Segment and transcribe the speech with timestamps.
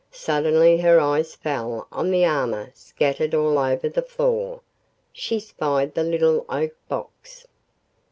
[0.09, 4.61] Suddenly her eye fell on the armor scattered all over the floor.
[5.13, 7.45] She spied the little oak box.